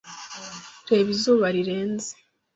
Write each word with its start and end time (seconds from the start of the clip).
Reba 0.89 1.09
izuba 1.15 1.47
rirenze. 1.55 2.11